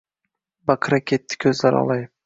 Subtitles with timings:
[0.71, 2.15] Baqira ketdi ko`zlari olayib